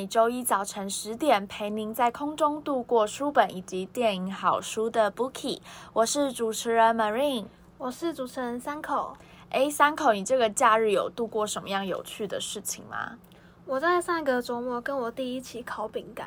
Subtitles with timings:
[0.00, 5.60] 到每周一早晨十点陪您在空中度过书本以及电影好书的 Bookie，
[5.92, 7.44] 我是主持人 Marine，
[7.76, 9.14] 我是主持人三口。
[9.50, 13.18] 哎，三口，你这个假日有度过什么样有趣的事情吗？
[13.66, 16.26] 我在上个周末跟我弟一起烤饼干。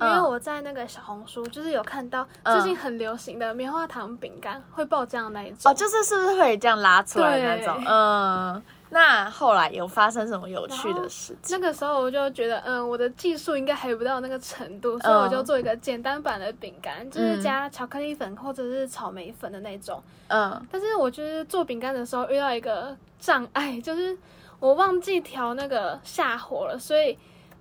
[0.00, 5.72] 因为我在那个小红书，就是有看到最近很流行的棉花糖饼干会爆浆的那一种。
[5.72, 7.82] 哦，就是是不是会这样拉出来那种？
[7.84, 11.58] 嗯，那后来有发生什么有趣的事情？
[11.58, 20.02] 那个时候我就觉得，嗯，我的技术应该还不到那个程度，所以我就做一个简单版的饼干，就是加巧克力粉或者是草莓粉的那种。
[20.28, 24.16] 嗯，但是我就是做饼干的时候遇到一个障碍，就是
[24.60, 27.18] 我忘记调那个下火了，所以。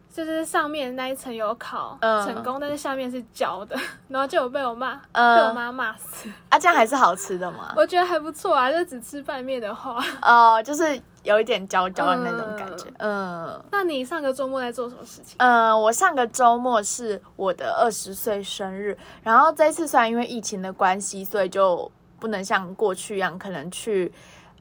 [0.10, 6.28] 就是上面那一层有烤成功，但是下面是焦的， 然后就有被我骂，被我妈骂死。
[6.50, 7.72] 啊，这样还是好吃的吗？
[7.76, 12.86] 我觉得还不错啊，就只吃拌面的话，哦，就是有一点焦焦的那种感觉。
[13.00, 15.36] 嗯，那你上个周末在做什么事情？
[15.38, 24.12] 嗯，我上个周末是我的二十岁生日，然后这一次虽然因为疫情的关系，所以就不能像过去一样，可能去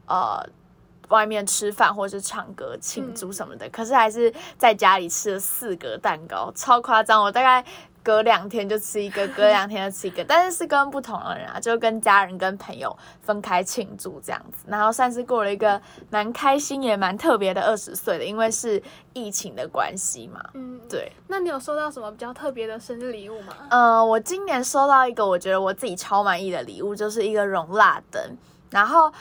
[0.06, 0.44] 呃。
[1.10, 7.22] 外面吃饭或者是唱歌庆祝什么的，可是还是在家里吃了四个蛋糕，超夸张！
[7.22, 7.64] 我大概
[8.06, 18.80] 隔两天就吃一个， 隔两天就吃一个，但是是跟不同的人啊，就跟家人跟朋友分开庆祝这样子，然后算是过了一个蛮开心也蛮特别的二十岁的，因为是
[19.12, 20.40] 疫情的关系嘛。
[20.54, 21.10] 嗯，对。
[21.26, 23.52] 那你有收到什么比较特别的生日礼物吗？
[23.70, 28.22] 呃，我今年收到一个我觉得我自己超满意的礼物，就是一个容蜡灯，
[28.70, 29.12] 然后。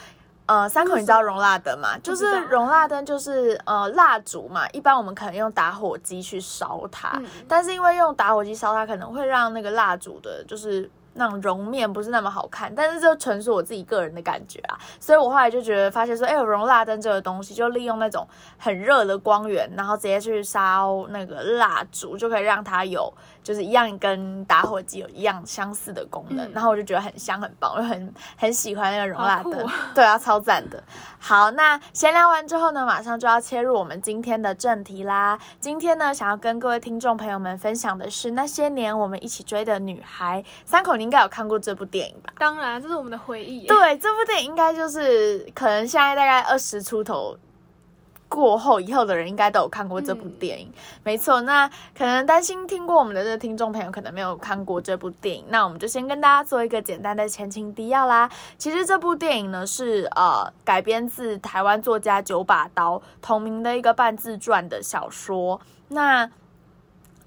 [0.46, 1.98] 呃，三口你知道容蜡灯吗？
[2.02, 4.68] 就是容蜡灯，就是呃蜡烛嘛。
[4.70, 10.90] 一般我们可能用打火机去烧它，但是因为用打火机烧它，可能会让那个蜡烛的，就是。
[11.18, 23.10] 那种绒面不是那么好看，但是这纯属我自己个人的感觉啊，所以我后来就觉得发现说，哎，有容蜡灯这个东西，就利用那种很热的光源，然后直接去烧那个蜡烛，就可以让它有
[23.46, 30.82] 就是一样跟打火机有一样相似的功能，然后我就觉得很香很棒，我就很很喜欢那个容蜡灯，对啊，超赞的。
[31.18, 35.38] 好，那闲聊完之后呢，马上就要切入我们今天的正题啦。
[35.58, 41.06] 今天呢，想要跟各位听众朋友们分享的是那些年我们一起追的女孩，三口你。
[41.06, 42.32] 应该有看过这部电影吧？
[42.36, 43.64] 当然，这是我们的回忆。
[43.68, 47.38] 对，这部电影应该就是可能现在大概二十出头
[48.28, 50.72] 过后以后的人，应该都有看过这部电影。
[51.02, 58.28] 没错，那可能担心听过我们的这个听众朋友可能没有看过这部电影，那我们就先跟大家做一个简单的前情提要啦。
[58.58, 65.60] 其实这部电影呢是呃改编自台湾作家九把刀同名的一个半自传的小说。
[65.88, 66.28] 那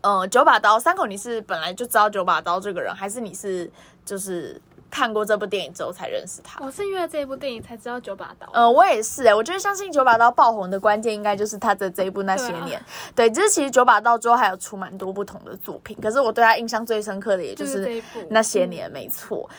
[0.01, 3.69] 呃，九把刀，三口，你是本来就知道九把刀这个人，还是你是
[4.05, 6.63] 就是看过这部电影之后才认识他？
[6.63, 8.50] 我是因为这一部电影才知道九把刀。
[8.53, 12.81] 呃，我也是哎，我觉得相信九把刀爆红的关键应该就是他的这一部那些年。
[13.16, 19.49] 对，就是其实九把刀之后还有出蛮多不同的作品，可是我对他印象最深刻的也就是那些年，没错。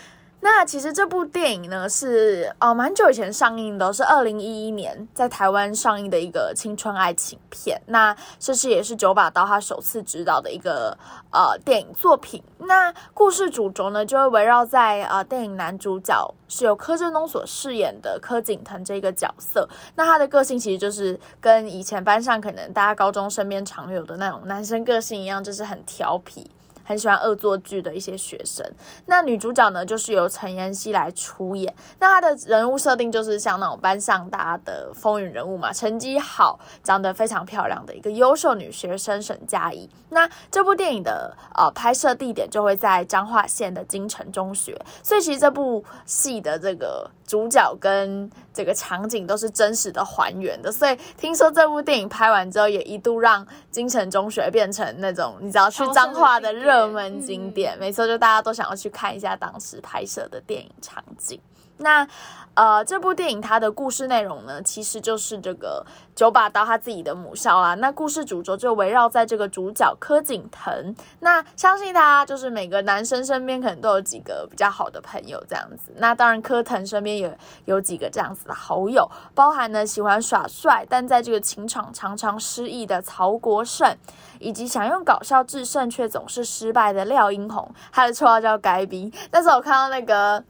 [0.42, 7.80] 那其实这部电影呢是哦蛮久以前上映的，是二零一一年在台湾上映的一个青春爱情片。
[7.86, 10.96] 那这是也是九把刀他首次执导的一个
[11.30, 12.42] 呃电影作品。
[12.58, 19.68] 那故事主轴呢就会围绕在呃电影男主角是由柯震东所饰演的柯景腾这个角色。
[19.94, 26.50] 那他的个性其实就是跟以前班上可能大家高中身边常有的那种男生个性一样，就是很调皮。
[26.90, 28.68] 很喜欢恶作剧的一些学生。
[29.06, 31.72] 那女主角呢，就是由陈妍希来出演。
[32.00, 39.88] 那她的人物设定就是像那种班上大家的风云人物嘛，成绩好，长得非常漂亮的一个优秀女学生沈佳宜。
[40.08, 48.28] 那这部电影的呃拍摄地点就会在彰化县的金城中学，所以其实这部戏的这个主角跟
[48.60, 50.72] 这个场景都是真实的还原的。
[50.72, 56.70] 所以听说这部电影拍完之后，也一度让金城中学变成那种你只要去彰化的热。
[56.80, 61.38] 热门景点，没错，就大家都想要去看一下当时拍摄的电影场景。
[61.80, 62.06] 那
[62.54, 67.74] 呃，这部电影它的故事内容呢，其实就是这个九把刀他自己的母校啊。
[67.74, 70.94] 那故事主轴就围绕在这个主角柯景腾。
[71.20, 75.92] 那相信他就是每个男生身边可能都有几个比较好的朋友这样子。
[75.96, 83.96] 那当然，柯腾身边也有几个这样子的好友，包含呢喜欢耍帅，但在这个情场常常失意的曹国胜，
[84.38, 87.72] 以及想用搞笑制胜却总是失败的廖英红。
[87.90, 89.10] 他的绰号叫该兵。
[89.30, 90.44] 但是我看到那个。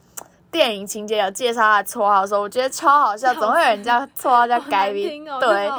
[0.50, 5.70] 电影情节有介绍他的绰号的时候，我觉得超好笑，总会有人叫绰号叫盖比，对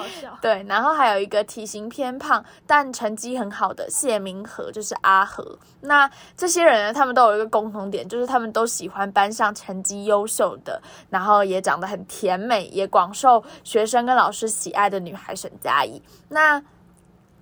[0.42, 5.60] 对，然后还有一个体型偏胖但成绩很好的谢明和，就是阿和。
[5.82, 16.02] 那这些人呢，他们都有一个共同点，就是他们都喜欢班上成绩优秀的，然后也长得很甜美，也广受学生跟老师喜爱的女孩沈佳宜。
[16.30, 16.62] 那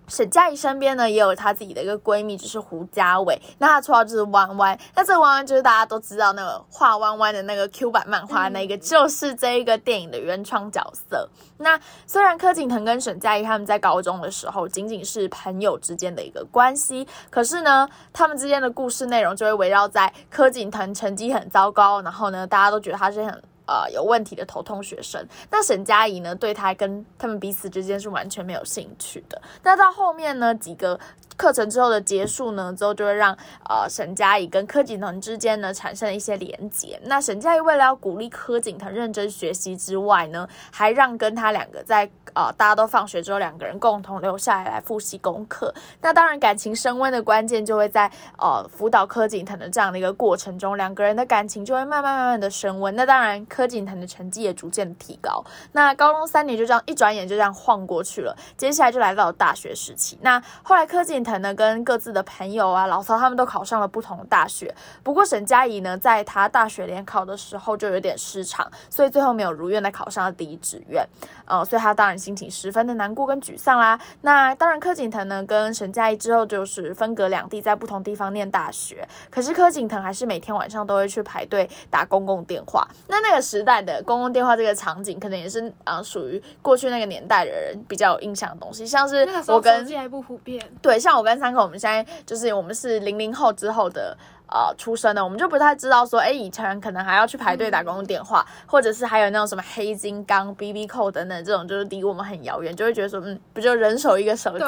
[0.10, 3.42] 沈佳宜身边呢，也有她自己的一个闺蜜，就是胡家伟。
[3.60, 4.78] 那她绰号就是弯弯。
[4.96, 11.30] 那这个弯弯就是大家都知道那个画弯弯的那个 Q 版漫画那个，就是这一个电影的原创角色。
[11.58, 23.42] 那虽然柯景腾跟沈佳宜他们在高中的时候仅仅是朋友之间的一个关系，可是呢，他们之间的故事内容就会围绕在柯景腾成绩很糟糕，然后呢，大家都觉得他是很。
[23.69, 25.24] 呃，有问题的头痛学生。
[25.51, 29.39] 那沈佳宜呢，对他跟他们彼此之间是完全没有兴趣的。
[29.62, 31.00] 那到后面呢，几个
[31.38, 33.38] 课程之后的结束呢，之后就会让
[33.69, 37.00] 呃沈佳宜跟柯景腾之间呢产生了一些连结。
[37.04, 42.10] 那沈佳宜为了要鼓励柯景腾认真学习之外呢，还让跟他两个在。
[42.36, 45.74] 呃，大家都放学之后，两个人共同留下来来复习功课。
[46.00, 52.95] 那当然，感情升温的关键就会在呃辅导柯景腾的这样的一个过程中，两个人的感情就会慢慢慢慢的升温。
[52.95, 55.44] 那当然，柯景腾的成绩也逐渐提高。
[55.74, 60.18] 那高中三年就这样一转眼就这样晃过去了，接下来就来到了大学时期。
[60.22, 64.74] 那后来柯景腾呢，跟各自的朋友啊、老曹他们都考上了不同的大学。
[65.04, 71.06] 不过沈佳宜呢，在他大学联考的时候就有点失常，所以最后没有如愿的考上了第一志愿。
[71.46, 72.20] 呃，所以他当然。
[72.20, 73.98] 心情十分的难过跟沮丧啦。
[74.22, 79.08] 那当然，柯景腾呢跟沈佳宜之后就是分隔两地，在不同地方念大学。
[79.32, 82.86] 可是柯景腾还是每天晚上都会去排队打公共电话。
[83.08, 88.86] 那那个时代的公共电话这个场景，可能也是啊属于过去那个年代的人比较有印象的东西。
[88.86, 94.16] 像是我跟手机还不普遍，对，像我跟三口，我们现在就是我们是零零后之后的。
[94.51, 104.66] 呃，出生的我们就不太知道说，哎，以前可能还要去排队打公共电话，或者是还有那种什么黑金刚、B B 扣等等这种，就是离我们很遥远，就会觉得说，嗯，不就人手一个手机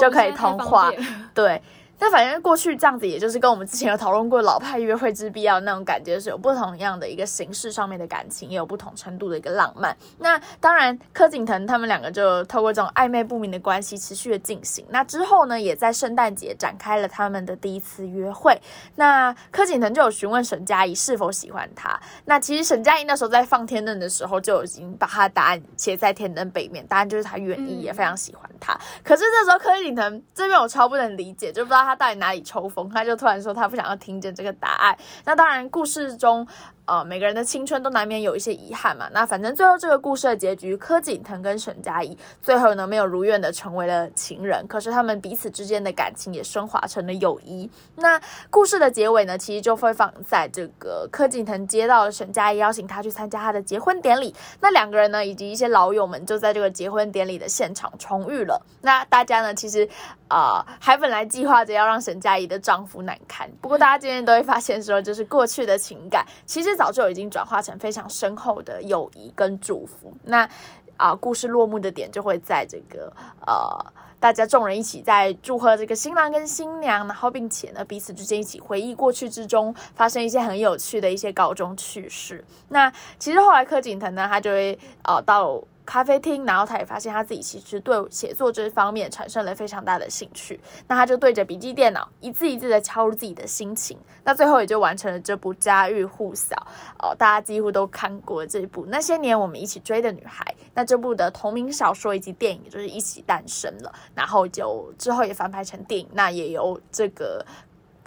[0.00, 0.90] 就可以通话，
[1.34, 1.60] 对。
[1.98, 9.96] 但反正过去这样子，也就是跟我们之前有讨论过老派约会之必要那种感觉是有不同样的一个形式上面的感情，也有不同程度的一个浪漫。
[10.18, 14.86] 那当然，柯景腾他们两个就透过这种暧昧不明的关系持续的进行。
[14.90, 18.56] 那之后呢，也在圣诞节展开了他们的第一次约会。
[18.94, 21.98] 那柯景腾就有询问沈佳宜是否喜欢他。
[22.26, 28.78] 那其实沈佳宜那时候在放天灯的时候就已经把他答案写在天灯背面，答案就是他愿意，也非常喜欢他。
[29.02, 31.87] 可是这时候柯景腾这边我超不能理解，就不知道。
[31.88, 32.88] 他到底哪里抽风？
[32.88, 34.96] 他就突然说他不想要听见这个答案。
[35.24, 36.46] 那当然，故事中。
[36.88, 39.10] 呃，每个人的青春都难免有一些遗憾嘛。
[39.12, 47.70] 那反正最后这个故事的结局，柯景腾跟沈佳宜最后呢没有如愿的成为了情人，可是他们彼此之间的感情也升华成了友谊。
[47.96, 48.18] 那
[48.48, 54.34] 故事的结尾呢，其实就会放在这个柯景腾接到了沈佳宜邀请他去参加他的结婚典礼。
[54.62, 58.64] 那两个人呢，以及一些老友们就在这个结婚典礼的现场重遇了。
[58.80, 59.86] 那大家呢，其实
[60.28, 66.68] 啊还本来计划着要让沈佳宜的丈夫难堪，不过大家今天都会发现说，就是过去的情感其实。
[66.78, 70.14] 早就已经转化成非常深厚的友谊跟祝福。
[70.22, 70.48] 那
[70.96, 73.12] 啊，故事落幕的点就会在这个
[73.44, 82.44] 呃，大家众人一起在祝贺这个新郎跟新娘，然后并且呢，彼此之间一起回忆过去之中发生一些很有趣的一些高中趣事。
[82.68, 85.60] 那其实后来柯景腾呢，他就会呃到。
[85.88, 90.60] 咖啡厅，然后他也发现他自己其实对写作这方面产生了非常大的兴趣。
[90.86, 93.96] 那他就对着笔记电脑一字一字的敲入自己的心情。
[94.22, 96.54] 那最后也就完成了这部家喻户晓
[96.98, 100.44] 哦，大家几乎都看过这部《那些年我们一起追的女孩》。
[100.74, 106.06] 那这部的同名小说以及电影就是一起诞生了，然后就之后也翻拍成电影。
[106.12, 107.42] 那也由这个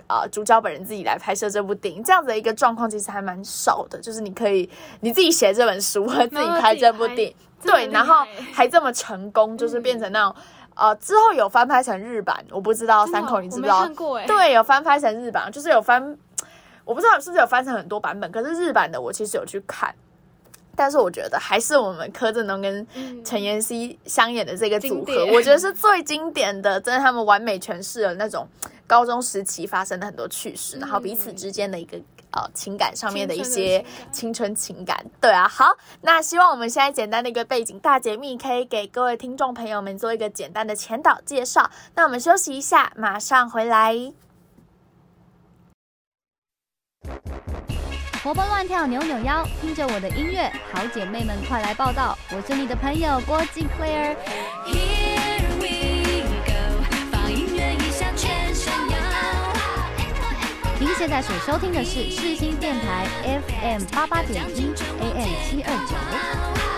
[0.05, 2.03] 啊主角本人自己来拍摄这部电影。
[2.03, 4.69] 这样子的一个状况其实还蛮少的，就是你可以
[4.99, 7.35] 你自己写这本书和自己拍这部电影。
[7.63, 10.35] 对，然后还这么成功，就是变成那种，
[10.75, 13.87] 呃，之后有翻拍成日版，我不知道三口你知不知道？
[14.25, 16.17] 对，有翻拍成日版，就是有翻，
[16.85, 19.93] 我不知道是不是有翻成很多版本，可是日版的我其实有去看，
[20.75, 22.85] 但是我觉得还是我们柯震东跟
[23.23, 28.47] 陈妍希相演的这个组合，我觉得是最经典的，真的他们完美诠释了那种
[28.87, 31.99] 高中时期发生的很多趣事，然后彼此之间的一个。
[32.31, 41.69] 呃，情感上面的一些青春情感，对啊，好，那希望我们现在简单的一个背景大解密，可以给各位听众朋友们做一个简单的前导介绍。
[41.95, 44.13] 那我们休息一下，马上回来。
[48.23, 54.15] 活蹦乱跳，扭扭腰，听着我的音乐，好姐妹们快来报道，我是你的朋友郭靖 Claire。
[60.81, 66.70] 您现在所收听的是世新电台 FM 八八点一 AM 七二九。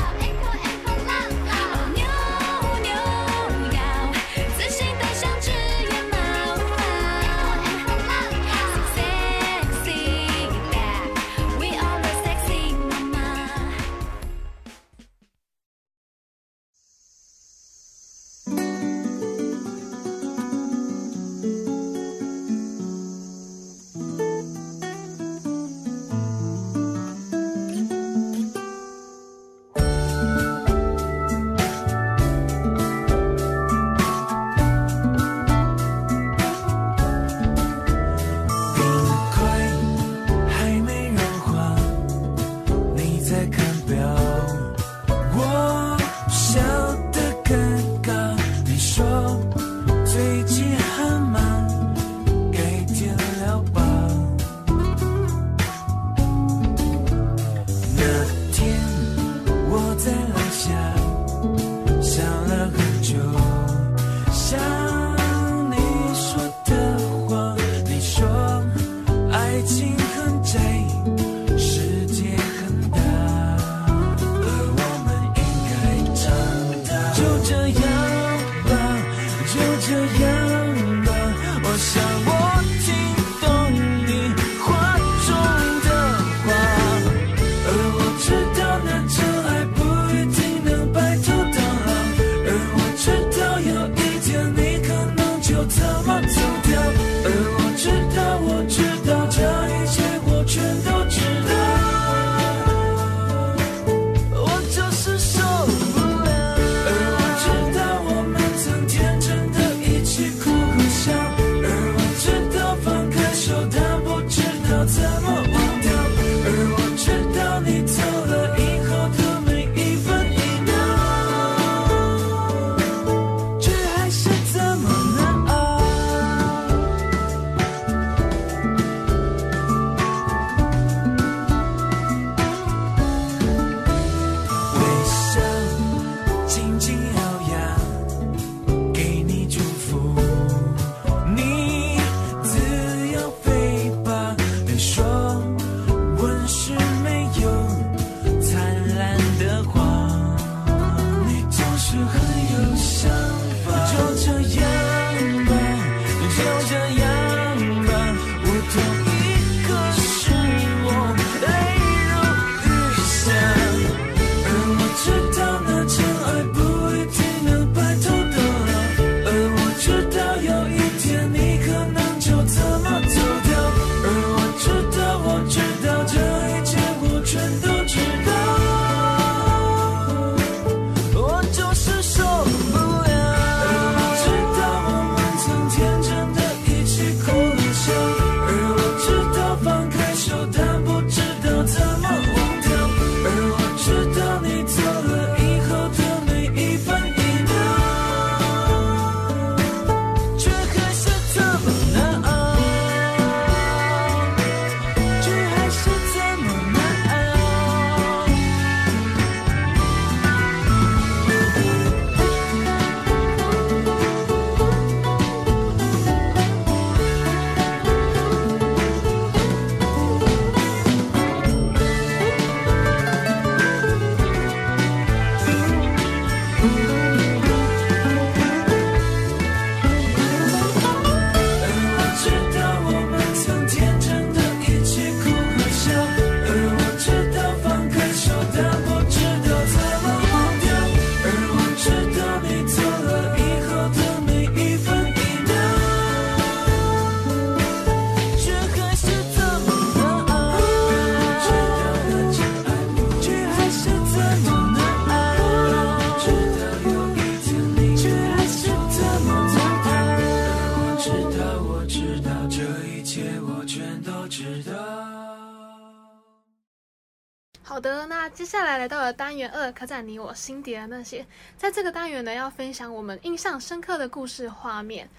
[268.77, 271.25] 来到了单元二，刻在你我心底的那些。
[271.57, 275.09] 在这个单元呢，要分享我们印象深刻的故事画面。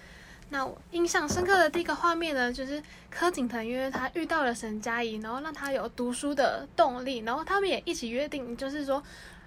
[0.49, 9.03] 那我印象深刻的第一个画面呢，就是柯景腾，因为他遇到了沈佳宜，然后让他有读书的动力，然后他们也一起约定，就是说。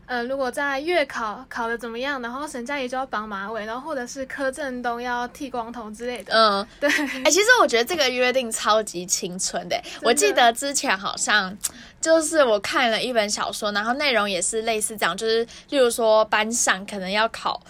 [0.08, 6.32] 呃，如果在月考考的怎么样，然后沈佳宜就要绑马尾，然后或者是柯震东要剃光头之类的。
[6.34, 6.88] 嗯，对。
[6.90, 9.78] 哎，其实我觉得这个约定超级青春的。
[10.02, 11.56] 我记得之前好像
[12.00, 17.60] 就是我看了一本小说，然后内容也是类似这样，就是例如说班上可能要考。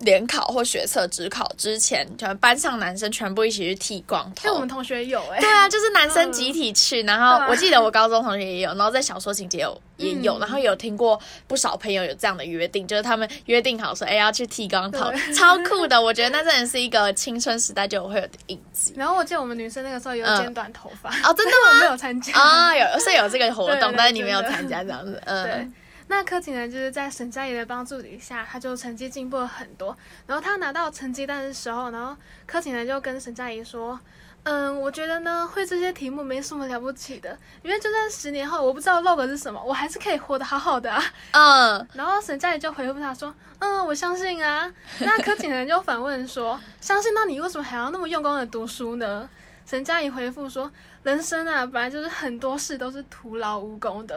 [0.00, 4.44] 联考或学测只考之前，就班上男生全部一起去剃光头。
[4.48, 7.02] 就我们同学有哎，对啊，就是男生集体去。
[7.04, 16.00] 然后我记得我高中同学也有，然后在小说情节有也有，然后有听过不少朋友有这样的约定，就是他们约定好说，哎，要去剃光头，超酷的。
[16.00, 18.92] 我觉得那真的是一个青春时代就会有的印记。
[18.96, 25.72] 然后我记得我们女生那个时候有剪短头发哦，真的 我没有参加啊，有是有这个活动，但是你没有参加这样子，嗯。
[26.08, 29.96] 那柯景腾就是在沈佳宜的帮助底下，他就成绩进步了很多。
[30.26, 33.98] 然后他拿到成绩单的时候，然后柯景腾就跟沈佳宜说
[34.44, 41.88] ：“嗯，我觉得呢，会这些题目没什么了不起的，因为就算十年后我不知道 log 是什么，我还是可以活得好好的啊。”嗯。
[41.94, 44.72] 然后沈佳宜就回复他说：“嗯，我相信啊。
[45.00, 47.12] ”那柯景腾就反问说：“相信？
[47.14, 49.28] 那你为什么还要那么用功的读书呢？”
[49.68, 50.70] 沈佳宜回复说
[51.02, 54.14] ：“人生啊，本来就是很多事都是徒劳无功的。”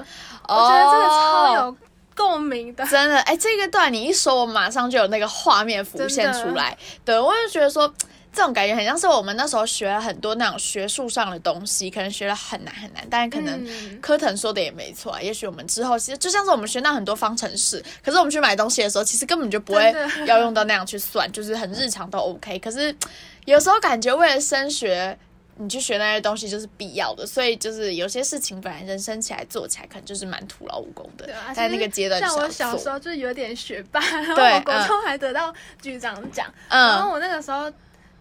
[0.47, 1.77] 我觉得这个超有
[2.15, 3.19] 共鸣的，真的。
[3.21, 6.77] 哎，这个段你一说，我马上就有那个画面浮现出来。
[7.03, 7.91] 对，我就觉得说，
[8.31, 15.19] 这种感觉很像是我们那时候学了很多那种学术上的东西，可能学了很难很难，但是可能柯腾说的也没错。
[15.19, 19.95] 也许我们之后其实就像是我们学到很多方程式，可是我们去买东西的时候，其实根本就不会
[20.27, 22.59] 要用到那样去算，就是很日常都 OK。
[22.59, 22.95] 可是
[23.45, 25.17] 有时候感觉为了升学。
[25.61, 31.29] 你去学那些东西就是必要的，所以就是有些事情本来人生起来做起来可能就是蛮徒劳无功的。
[31.53, 36.47] 在那个阶段，像我小时候就是有点学霸，然后我高中还得到局长奖。
[36.69, 37.69] 然后我那个时候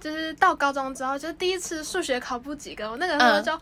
[0.00, 3.52] 就是到高中之后，就第一次数学考不及格，我那个时候就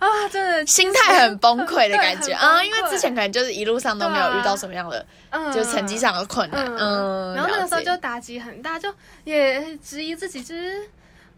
[0.00, 5.06] 啊，真的心态很崩溃的感觉啊，因为之前可能就是一路上都没有遇到什么样的
[5.54, 10.88] 就成绩上的困难，嗯，然后那个时候就打击很大，就也质疑自己，就是。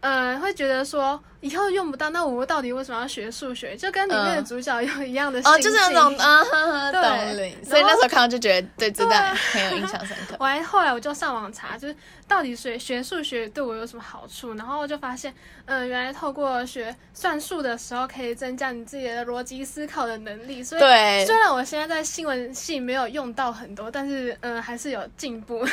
[0.03, 3.73] 呃，会觉得说以后用不到，那我到底为什么要学数学？
[3.77, 6.43] 就跟里面的主角有一样的心哦，就是那种啊，
[6.91, 10.35] 对，所以那时候看到就觉得对真的很有印象深刻。
[10.41, 11.95] 我还后来我就上网查，就是
[12.27, 14.53] 到底学学数学对我有什么好处？
[14.55, 20.61] 然后就发现，嗯，原来透过学算术的时候，可以增加你自己的逻辑思考的能力。
[20.61, 20.81] 所以
[21.25, 25.65] 虽然我现在在新闻系没有用到很多，但是嗯，还是有进步。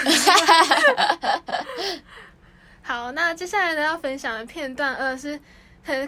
[2.90, 5.38] 好，那接下来呢要分享的片段二是，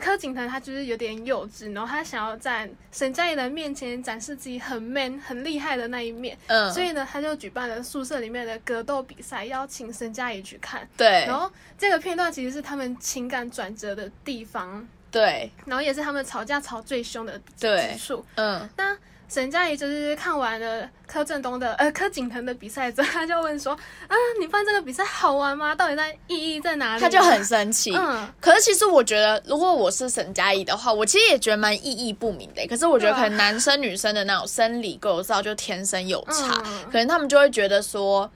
[0.01, 14.85] 柯景腾他就是有点幼稚，然后他想要在沈佳宜的面前展示自己很 man 很厉害的那一面，嗯，所以呢他就举办了宿舍里面的格斗比赛，邀请沈佳宜去看，对，然后这个片段其实是他们情感转折的地方。
[15.13, 18.27] 对，然后也是他们吵架吵最凶的结束。
[18.35, 18.99] 嗯，那。
[19.33, 23.73] 沈佳宜就是看完了柯震东的呃柯景腾的比赛之后，他就问说
[24.07, 25.75] ：“啊，你办这个比赛好玩吗？
[25.75, 27.97] 到底在意义在哪里？”他就很生气。
[27.97, 32.67] 嗯，可是其实我觉得，如果我是沈佳宜的话，我其实也觉得蛮意义不明的。
[32.67, 38.31] 可是我觉得可能男生女生的那种生理构造就天生有差，可能他们就会觉得说，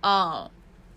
[0.00, 0.50] 嗯。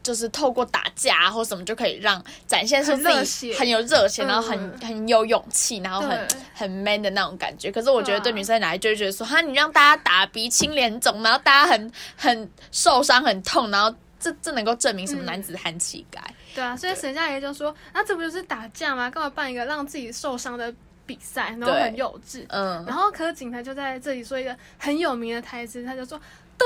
[0.03, 7.71] 就是透过打架或什么就可以让展现出自己很有热血，然后很很有勇气，然后很很 man 的那种感觉。
[7.71, 16.21] 可是我觉得对女生来就会觉得说，哈，你让大家打鼻青脸肿，然后大家很很受伤很痛，然后这这能够证明什么男子汉气概？
[16.53, 19.09] 对啊，所以沈佳宜就说，那这不就是打架吗？
[19.09, 20.71] 干嘛办一个让自己受伤的
[21.05, 21.55] 比赛？
[21.57, 22.45] 然后很幼稚。
[22.49, 22.83] 嗯。
[22.85, 26.19] 然后柯景腾就在这里说一个很有名的台词，他就说。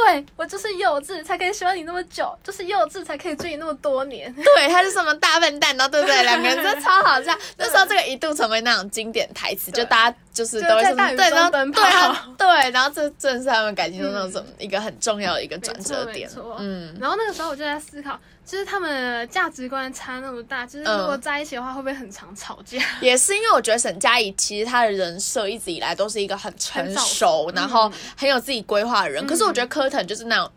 [0.06, 4.32] 对我就是幼稚，才可以喜欢你那么久，就是幼稚才可以追你那么多年。
[4.56, 6.24] 对，他是什么大笨蛋，然后对不对？
[6.24, 7.36] 两个人真的超好笑。
[7.58, 16.30] 那时候这个一度成为那种经典台词，就大家就是都会什么对，然后对对，然后这正是他们感情中那种一个很重要的一个转折点。
[16.60, 18.20] 嗯，然后那个时候我就在思考。
[18.46, 22.82] 就是他们价值观差那么大，就是如果在一起的话，会不会很常吵架？
[23.02, 29.28] 也是因为我觉得沈佳宜其实她的人设一直以来都是一个很成熟，然后很有自己规划的人。
[29.28, 30.50] 可是我觉得柯腾就是那种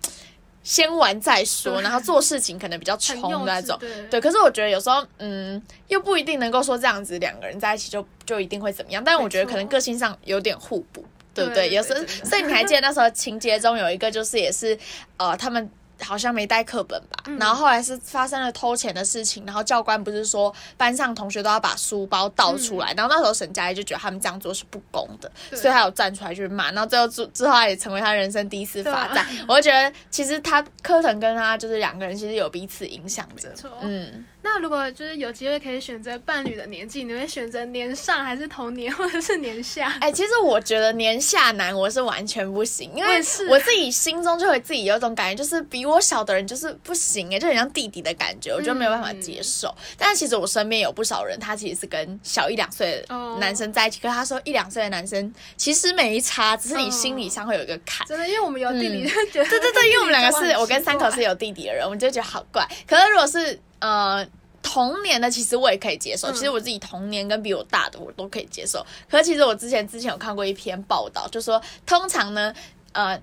[0.70, 3.76] 先玩再说， 然后做事情可能比较冲那种。
[4.08, 9.02] 对，可是我觉得有时候，嗯，又不一定能够说这样子两个人在一起就就一定会怎么样。
[9.02, 11.04] 但是我觉得可能个性上有点互补，
[11.34, 11.70] 对不对？
[11.70, 14.78] 有时，所以你还记得那时候情节中有一个就是也是
[15.16, 15.68] 呃他们。
[16.00, 29.26] 好像没带课本吧，然后后来是发生了偷钱的事情，然后教官不是说班上同学都要把书包倒出来，然后那时候沈佳宜就觉得他们这样做是不公的，所以他有站出来去骂，然后最后之之后他也成为他人生第一次罚站。
[29.46, 33.48] 我就觉得其实他柯腾跟他就是两个人其实有彼此影响着，
[33.82, 34.24] 嗯。
[34.42, 39.94] 那如果就是有机会可以选择伴侣的年纪，你会选择年上还是同年，或者是年下？
[40.00, 43.16] 哎，其实我觉得年下男我是完全不行，因为
[43.50, 49.74] 我自己心中就会自己有一种感觉，就是比我小的人就是不行哎，就很像弟弟的感觉，我就没有办法接受。
[49.98, 58.06] 但其实我身边有不少人，他其实是跟小一两岁的男生在一起，可他说一两岁的男生其实没差，只是你心理上会有一个坎。
[58.06, 62.66] 真的，因为我们有弟弟，就觉得对对对，因为我们两个是我跟三口是有弟弟的人，我们就觉得好怪。
[62.86, 64.26] 可是如果是呃，
[64.62, 68.84] 童年的其实我也可以接受，其实我自己童年跟比我大的我都可以接受。
[69.10, 72.54] 可是其实我之前之前有看过一篇报道，就说通常呢，
[72.92, 73.20] 呃。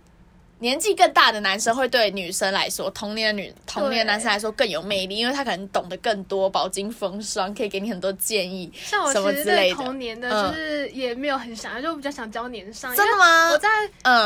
[0.59, 12.95] 年纪更大的男生会对女生来说，同年的女同年的男生来说更有魅力，因为他可能懂得更多，饱经风霜，可以给你很多建议，像我其实对童年的就是也没有很想要，就比较想教年上。
[12.95, 13.49] 真的吗？
[13.51, 13.67] 我在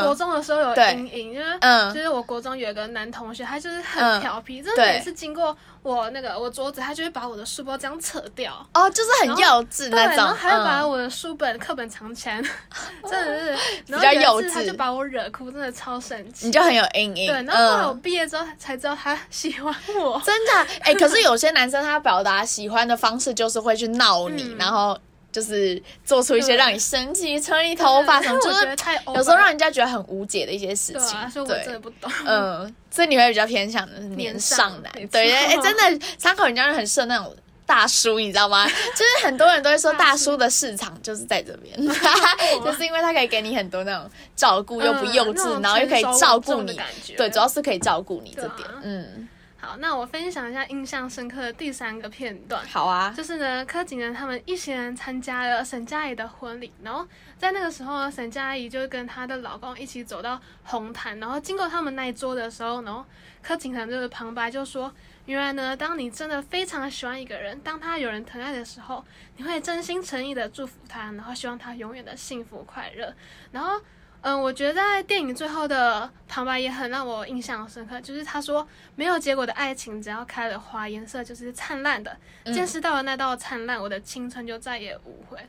[0.02, 5.56] 国中的时候有阴影，就是就是我国中有一个男同学，他就是很调皮，真的每次经过。
[5.82, 12.40] 我那个我桌子，他就会把我的书包这样扯掉哦，就是很幼稚那种，然后还会把我的书本课本藏起来，
[13.10, 14.52] 真的是 比较幼稚。
[14.52, 16.46] 他就把我惹哭，真的超生气。
[16.46, 17.26] 你就很有阴影。
[17.26, 20.20] 对，然后后来我毕业之后才知道他喜欢我。
[20.24, 20.52] 真的？
[20.82, 24.98] 哎，可是有些男生他表达喜欢的方式就是会去闹你，然后。
[25.32, 28.66] 就是做出一些让你生气、扯你头发什么，就是
[29.06, 31.18] 有时候让人家觉得很无解的一些事情。
[31.18, 32.12] 对，所以我真的不懂。
[32.26, 37.34] 嗯，所以你会比较偏向的是年上男，对，哎，真的，三口人家很适合那种
[37.72, 38.66] 大叔，你知道吗？
[38.68, 41.74] 就是很多人都会说大叔的市场就是在这边，
[42.62, 46.78] 就是因为他可以给你很多那种照顾，又不幼稚，然后又可以照顾你，
[47.16, 49.26] 对，主要是可以照顾你这点，嗯。
[49.64, 52.60] 好，那我分享一下印象深刻的第三个片段。
[52.66, 57.06] 好啊，就是呢，柯景仁他们一行人参加了沈佳宜的婚礼，然后
[57.38, 63.04] 在那个时候，沈佳宜就跟她的老公一起走到红毯，然后经过他们那一桌的时候，然后
[63.40, 64.92] 柯景仁就是旁白就说
[65.26, 69.04] ：“原来呢，当你真的非常喜欢一个人，当他有人疼爱的时候，
[69.36, 73.14] 你会真心诚意的祝福他，然后希望他永远的幸福快乐。”
[73.52, 73.80] 然后。
[74.24, 82.16] 嗯，我觉得在电影最后的旁白也很让我印象深刻，就是他说没有结果的爱情，只要开了花，颜色就是灿烂的。
[82.44, 85.40] 见识到了那道灿烂，我的青春就再也无悔。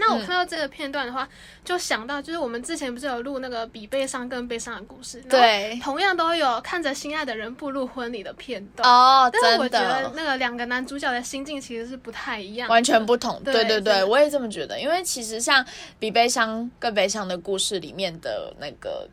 [0.00, 1.28] 那我看到这个片段的话，
[1.62, 9.30] 就想到就是我们之前不是有录那个比悲伤更悲伤的故事，对，同样都有看着心爱的人步入婚礼的片段哦。
[9.32, 13.40] 但是我觉得那个两个男主角的心境其实是不太一样，完全不同。
[13.44, 14.80] 对对对，我也这么觉得。
[14.80, 15.64] 因为其实像
[15.98, 19.08] 比悲伤更悲伤的故事里面的那个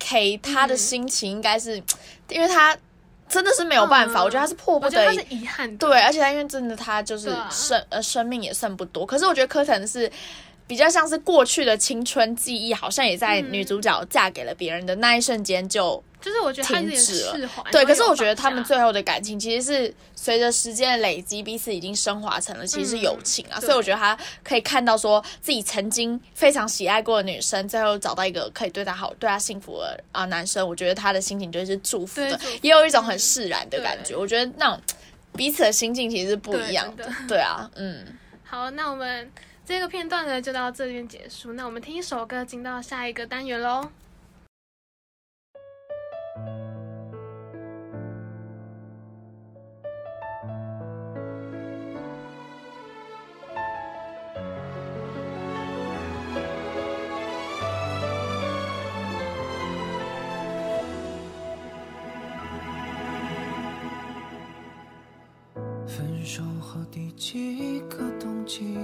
[0.00, 1.82] K，他的心情应该是，
[2.28, 2.76] 因为他。
[3.28, 5.76] 真的是没有办法，我觉得他是迫不得已，是遗憾。
[5.76, 9.04] 对，而且他因为真的他就是生呃生命也剩不多。
[9.04, 10.10] 可是我觉得柯腾是，
[10.66, 16.02] 比较像是过去的青春记忆，好像也在女主角嫁给了别人的那一瞬间就。
[16.20, 17.36] 就是我觉得停止了，
[17.70, 17.84] 对。
[17.84, 23.60] 可是我觉得他们最后的感情其实是随着时间的累积，彼此已经升华成了其实是友情啊。
[23.60, 34.16] 所以我觉得他可以看到说自己曾经非常喜爱过的女生，最后找到一个可以对她好、对她幸福的啊男生，我觉得他的心情就是祝福的，也有一种很释然的感觉。
[34.16, 34.80] 我觉得那种
[35.36, 37.06] 彼此的心境其实是不一样的。
[37.28, 38.02] 对啊，嗯。
[38.44, 39.30] 好，那我们
[39.66, 41.54] 这个片段呢就到这边结束。
[41.54, 43.88] 那我们听一首歌，进到下一个单元喽。
[65.86, 68.76] 分手后第几个冬季，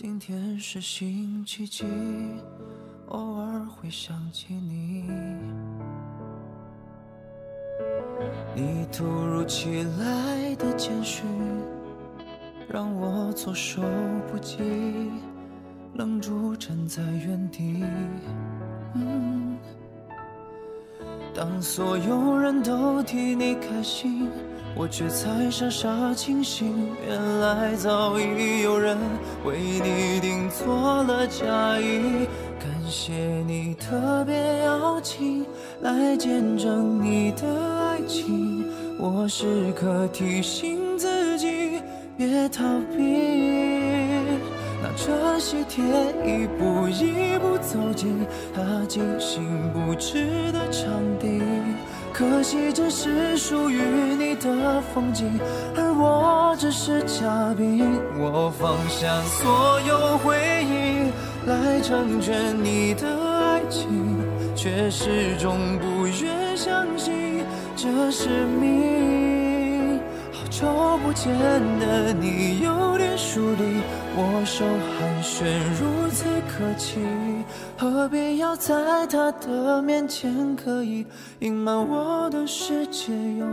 [0.00, 1.84] 今天是星期几？
[3.08, 5.10] 偶尔会想起你。
[8.54, 11.26] 你突如其来的简讯，
[12.68, 13.82] 让我措手
[14.30, 14.60] 不及，
[15.94, 17.82] 愣住站在原地。
[21.34, 24.30] 当所有人都替你开心。
[24.74, 26.72] 我却才傻傻清醒，
[27.06, 28.96] 原来早已有人
[29.44, 32.26] 为你订做了嫁衣。
[32.60, 33.12] 感谢
[33.46, 35.44] 你特别邀请
[35.80, 37.46] 来见证你的
[37.80, 38.64] 爱情，
[38.98, 41.80] 我时刻提醒自己
[42.16, 42.64] 别逃
[42.96, 43.02] 避。
[44.80, 45.84] 拿着喜帖
[46.24, 51.40] 一步一步走进他精心布置的场地。
[52.18, 53.80] 可惜这是属于
[54.18, 55.38] 你的风景，
[55.76, 57.96] 而我只是嘉宾。
[58.18, 61.12] 我放下所有回忆
[61.48, 63.86] 来成全你的爱情，
[64.56, 67.44] 却始终不愿相信
[67.76, 68.28] 这是
[68.60, 70.00] 命。
[70.32, 70.66] 好久
[71.04, 71.32] 不见
[71.78, 73.80] 的你有点疏离，
[74.16, 74.64] 握手
[74.98, 75.44] 寒暄
[75.80, 76.98] 如此客气。
[77.76, 81.06] 何必要在他的面前刻意
[81.40, 83.46] 隐瞒我的世界有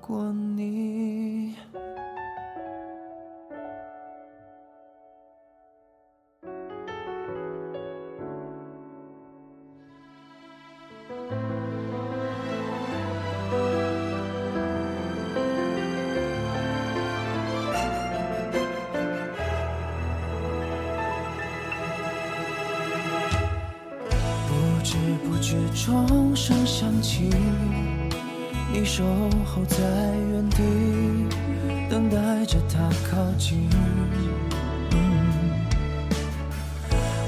[0.00, 1.54] 过你？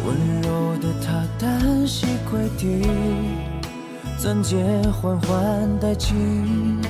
[0.05, 2.87] 温柔的他单膝跪地，
[4.19, 4.57] 钻戒
[4.91, 6.81] 缓缓戴进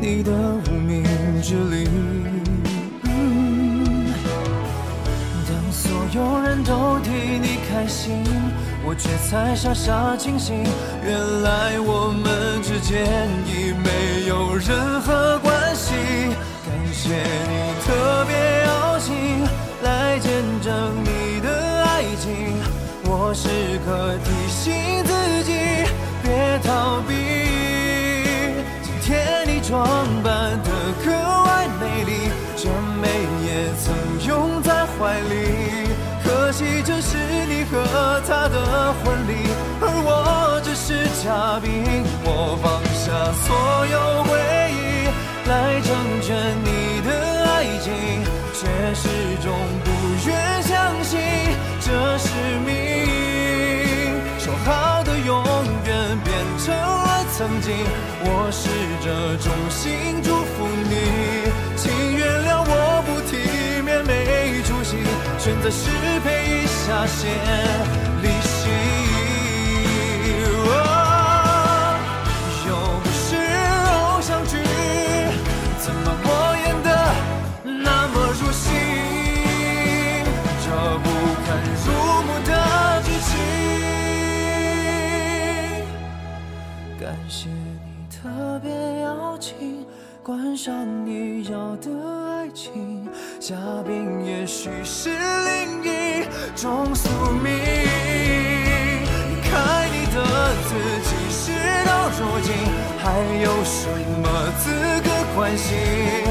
[0.00, 0.32] 你的
[0.66, 1.04] 无名
[1.42, 1.88] 指里。
[5.46, 8.24] 当所有人都替你开心。
[8.86, 10.62] 我却才傻傻清醒，
[11.02, 13.02] 原来我们之间
[13.48, 15.94] 已没有任何关系。
[16.66, 17.08] 感谢
[17.48, 19.42] 你特别邀请
[19.82, 20.70] 来见证
[21.02, 21.08] 你，
[23.34, 23.48] 时
[23.84, 24.72] 刻提醒
[25.04, 25.52] 自己
[26.22, 27.12] 别逃避。
[28.80, 29.84] 今天你装
[30.22, 30.70] 扮得
[31.04, 32.70] 格外美丽，这
[33.02, 33.08] 美
[33.44, 33.48] 也
[33.82, 33.84] 曾
[34.28, 35.32] 拥在怀里。
[36.22, 37.16] 可惜这是
[37.48, 37.72] 你和
[38.26, 39.30] 他的婚礼，
[39.80, 42.04] 而我只是嘉宾。
[42.24, 43.04] 我放下
[43.44, 43.46] 所
[43.92, 44.30] 有回
[44.70, 44.78] 忆
[45.48, 45.86] 来成
[46.22, 46.32] 全
[46.64, 46.68] 你
[65.64, 65.88] 选择失
[66.20, 67.24] 陪一下先
[68.20, 68.68] 离席，
[72.68, 73.24] 又不是
[73.86, 74.58] 偶像剧，
[75.78, 76.28] 怎么我
[76.66, 76.88] 演得
[77.64, 78.68] 那么入戏？
[80.60, 80.66] 这
[80.98, 81.06] 不
[81.46, 81.48] 堪
[81.80, 81.86] 入
[82.26, 82.50] 目的
[83.04, 83.32] 剧情，
[87.00, 88.68] 感谢你特别
[89.00, 89.86] 邀请。
[90.22, 90.74] 观赏
[91.04, 91.90] 你要的
[92.38, 93.03] 爱情，
[93.46, 93.54] 嘉
[93.86, 96.24] 宾也许是另一
[96.56, 97.10] 种宿
[97.42, 97.52] 命。
[97.52, 100.16] 离开你的
[100.64, 100.72] 自
[101.04, 101.52] 己，事
[101.84, 102.54] 到如今
[103.02, 103.04] 还
[103.42, 103.86] 有什
[104.22, 104.26] 么
[104.58, 104.70] 资
[105.02, 106.23] 格关心？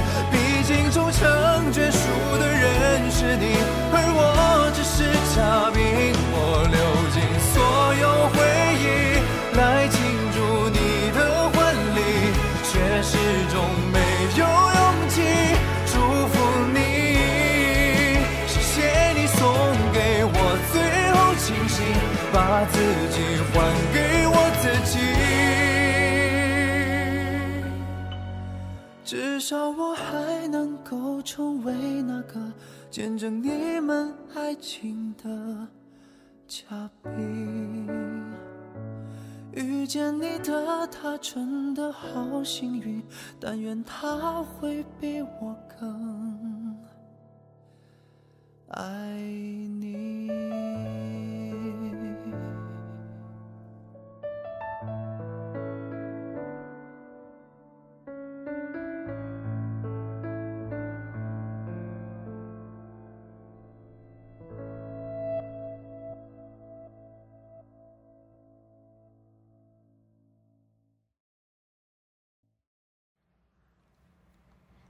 [32.94, 35.68] 见证你们爱情的
[36.48, 37.90] 嘉宾。
[39.52, 43.02] 遇见你的他真的好幸运，
[43.40, 46.78] 但愿他会比我更
[48.68, 50.13] 爱你。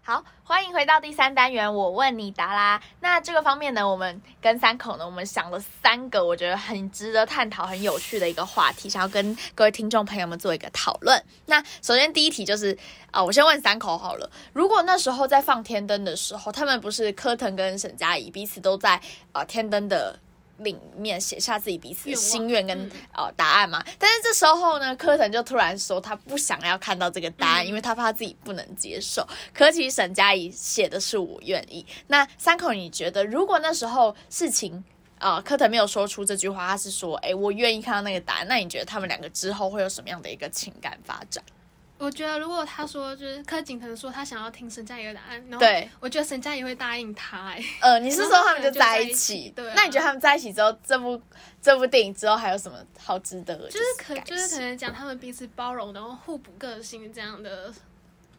[0.06, 2.82] 好，欢迎回到第三单元，我问你答啦。
[3.00, 11.24] 那这个方面呢，我们跟三口呢，我们想了三个我觉得很值得探讨、很有趣的一个话题，想要跟各位听众朋友们做一个讨论。
[11.46, 12.78] 那首先第一题就是
[13.12, 19.00] 啊，我先问三口好了，如果那时候在放天灯的时候，他们不是柯腾跟沈佳宜彼此都在
[19.32, 20.20] 啊天灯的。
[20.60, 22.78] 里面写下自己彼此的心愿跟
[23.14, 29.28] 呃答案嘛，但是这时候呢，柯腾就突然说他不想要看到这个答案，因为他怕自己不能接受。
[29.54, 31.86] 可其实沈佳宜写的是我愿意。
[32.08, 34.84] 那三口，你觉得如果那时候事情
[35.20, 41.44] 啊，柯腾没有说出这句话，他是说哎我愿意看到那个答案，那你觉得他们两个之后会有什么样的一个情感发展？
[41.98, 47.50] 我觉得，如果他说就是柯景腾说他想要听沈佳宜的答案，然后对我觉得沈佳宜会答应他。
[47.52, 49.54] 哎，呃，你是说 他们就在一起？
[49.56, 49.74] 对。
[49.76, 51.22] 那你觉得他们在一起之后，这部
[51.62, 53.56] 这部电影之后还有什么好值得？
[53.70, 57.74] 就是可就是可能讲他们彼此包容，然后互补个性这样的。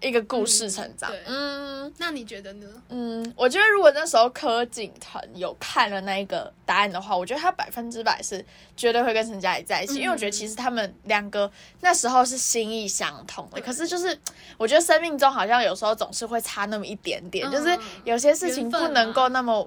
[0.04, 2.66] 一个故事成长，嗯，那你觉得呢？
[2.90, 8.44] 嗯，我觉得如果那时候柯景腾有看了那一个答案的话，我觉得他百分之百是
[8.76, 13.60] 绝对会跟陈佳怡在一起，因为我觉得其实他们两个那时候是心意相通的。
[13.62, 14.16] 可是就是
[14.58, 19.66] 我觉得生命中好像有时候总是会差那么一点点，就是有些事情不能够那么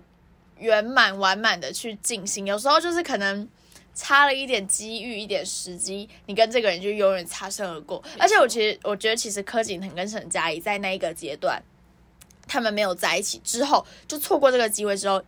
[0.60, 3.50] 圆满完满的去进行，有时候就是可能。
[3.98, 8.02] 差了一点机遇，一点时机，你跟这个人就永远擦身而过。
[8.20, 11.60] 而且我其实，我觉得其实柯景腾跟沈佳宜在那一个阶段，
[12.48, 15.20] 他们没有在一起之后，就错过这个机会之后，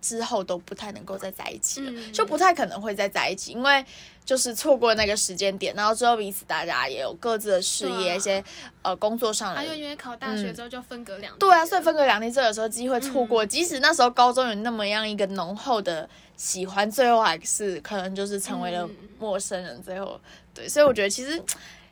[0.00, 3.84] 之后都不太能够再在一起了，就不太可能会再在一起，因为
[4.24, 8.42] 就是错过那个时间点，然后之后彼此大家也有各自的事业，一些
[8.80, 16.08] 呃工作上的，还有因为考大学之后就分隔两地，对啊，所以分隔两地，这个时候机会错过，即使那时候高中有那么样一个浓厚的。
[16.36, 20.20] 喜欢最后还是可能就是成为了陌生人，最后
[20.52, 21.40] 对，所以我觉得其实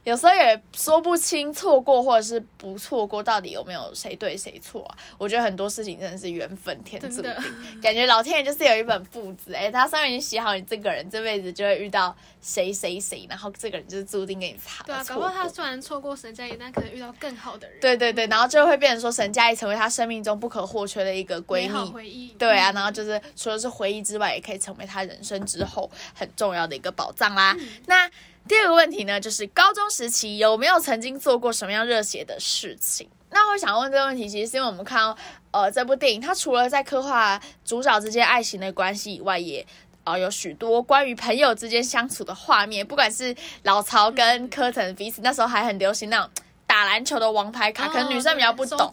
[0.04, 4.96] 有时候也说不清错过或者是不错过到底有没有谁对谁错啊。
[5.18, 7.32] 我觉得很多事情真的是缘分天注定，
[7.80, 12.14] 感觉老天爷就是有一本簿子，哎，他上面已经写好你这个人这辈子就会遇到。
[12.44, 14.82] 谁谁谁，然后这个人就是注定给你擦。
[14.82, 17.78] 对啊，搞不好他虽然错过沈佳宜，但可能遇到更好的人。
[17.80, 21.90] 对对对，然后就会变成说沈佳宜成为他生命中不可或缺的一个闺蜜。
[21.92, 22.30] 回忆。
[22.30, 27.56] 对啊，然后就是除了是回忆之外，也可以成为他人生之后很重要的一个宝藏啦。
[27.86, 28.10] 那
[28.48, 33.08] 第二个问题呢，就是高中时期有没有曾经做过什么样热血的事情？
[33.30, 35.16] 那我想问这个问题，其实是因为我们看到
[35.52, 39.66] 呃这部电影，它除了在刻画主角之间爱情的关系以外，也
[40.04, 46.30] 啊，有许多关于朋友之间相处的画面，不管是老曹跟柯腾彼此那时候还很流行那种。
[46.72, 48.90] 打篮球的王牌卡，可能女生比较不懂。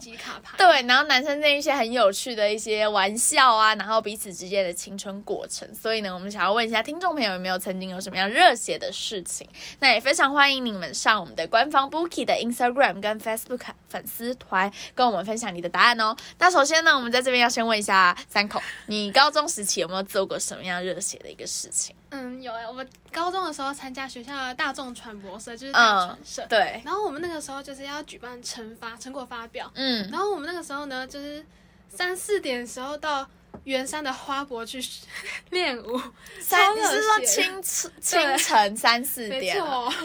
[0.58, 5.66] 对，然后男生那一些很有趣的一些玩笑啊，然后彼此之间的青春过程。
[5.74, 9.48] 所以呢，我们想要问一下听众朋友，有没有曾经有什么样热血的事情？
[9.78, 16.14] 那也非常欢迎你们上我们的官方 Bookie 的 Instagram 跟 Facebook 粉丝团，跟我们分享你的答案哦。
[16.38, 21.96] 那首先呢，我们在这边要先问一下三口，你高中时期有没有做过什么样热血的一个事情？
[22.10, 26.46] 嗯，有哎，我们高中的时候参加学校的大众传播社，就是大传社。
[26.48, 26.82] 对。
[26.84, 29.70] 然后我们那个时候就是要举办成发成果发表。
[29.74, 30.08] 嗯。
[30.10, 31.44] 然后我们那个时候呢，就是
[31.88, 33.28] 三四点的时候到
[33.64, 34.84] 圆山的花博去
[35.50, 36.00] 练舞。
[36.40, 39.56] 三，你是说清晨清晨三四点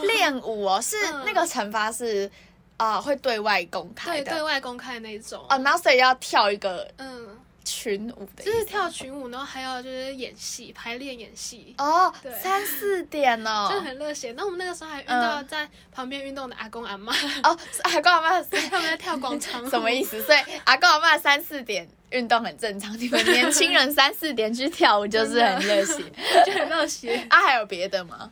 [0.03, 0.79] 练舞哦？
[0.81, 2.29] 是那个惩罚是
[2.77, 5.43] 啊，会对外公开的，对外公开那种。
[5.49, 7.39] 哦，然后所以要跳一个嗯。
[7.65, 12.13] 群舞的，就是跳群舞，然后还有就是演戏、排练演戏哦。
[12.21, 14.31] 对，三四点哦， 就很热血。
[14.37, 17.11] 那我们那个时候还遇到在旁边运动的阿公阿妈
[17.43, 18.29] 哦，阿公阿妈
[18.69, 20.21] 他们在跳广场，什么意思？
[20.23, 26.03] 所以阿公阿妈三四点运动很正常，你们年轻人三四点去跳舞就是很热血，
[26.45, 27.25] 就很热血。
[27.29, 28.31] 啊，还有别的吗？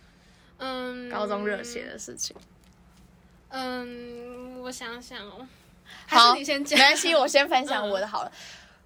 [0.60, 2.36] 嗯，高中热血的事情。
[3.50, 5.46] 嗯，我想想哦，
[6.08, 8.32] 好，你先讲，没关系，我先分享我的好了。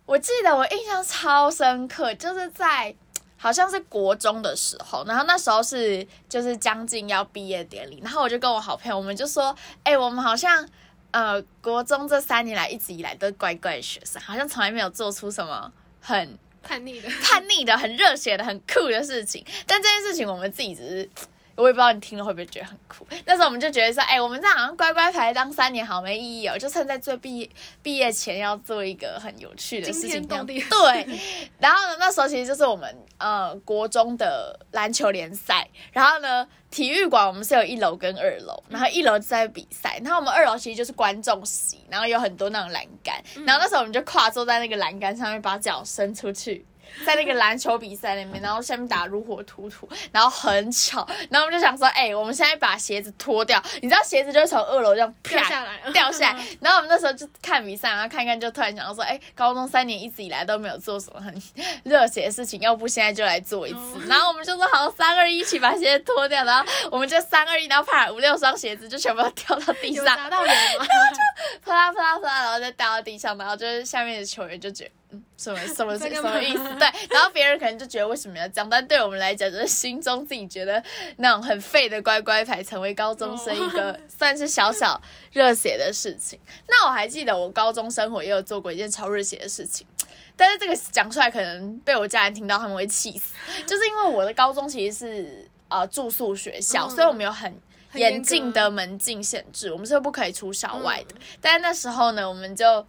[0.08, 2.96] 我记得我印象超深刻，就是在
[3.36, 10.68] 好像是国中的时候，然后那时候是就是将近要毕业典礼，然后我就跟我好朋友，我们就说，哎，我们好像
[11.12, 19.46] 呃，国中这三年来一直以来都乖乖学生，好像从来没有做出什么很叛逆的、叛逆的、很热血的、很酷的事情。
[19.66, 21.10] 但这件事情我们自己只是。
[21.58, 23.06] 我也不知道你听了会不会觉得很酷。
[23.26, 27.50] 那时候我们就觉得说，哎，我们这样好像乖乖牌当三年好没意义哦，就趁在最毕
[27.82, 30.26] 毕业前要做一个很有趣的事情。
[30.70, 31.20] 对。
[31.60, 35.68] 然后呢，那时候其实就是我们呃国中的篮球联赛。
[35.92, 43.16] 然后呢，体育馆我们是有一楼跟二楼，然后一楼在比赛，然后我们二楼其实就是观众席，然后有很多那种栏杆。
[43.46, 46.64] 然后那时候我们就跨坐在那个栏杆上面，把脚伸出去。
[47.06, 56.46] 在那个篮球比赛里面，然后下面打如火突突，然后很吵，然后我们就想说，哎，我们现在把鞋子脱掉，你知道鞋子就会从二楼这样掉下来，掉下来。
[56.62, 61.34] 然后我们那时候就看比赛，然后看看就突然想到说，哎，高中三年一直以来都没有做什么很
[61.84, 64.08] 热血的事情，要不现在就来做一次。
[64.08, 70.86] 然后我们就说好，三二一，一起把鞋子脱掉，然后我们就三二一，然后啪五六双鞋子就全部都掉到地上，砸到人吗？
[71.64, 74.92] 啪啦啪啦啪啦，然后再掉到地上，然后就是下面的球员就觉得。
[75.10, 76.64] 嗯，什么 什么什么意思？
[76.76, 80.84] 对，然后别人可能就觉得为什么要这样，但对我们来讲，就是心中自己觉得
[81.18, 85.02] 那种很废的乖乖牌，成为高中生一个 算是小小
[85.32, 86.38] 热血的事情。
[86.68, 89.88] 那我还记得我高中生活也有做过一件超热血的事情，
[90.36, 93.34] 但是这个讲出来可能被我家人听到他们会气死，
[93.66, 97.58] 就是因为我的高中其实是呃住宿学校，所以我们有很
[97.94, 101.16] 严禁的门禁限制，我们是不可以出校外的。
[101.40, 102.86] 但是那时候呢，我们就。